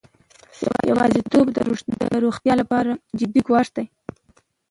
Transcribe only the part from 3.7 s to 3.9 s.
دی.